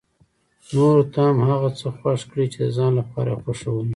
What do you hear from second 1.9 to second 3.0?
خوښ کړي چې د ځان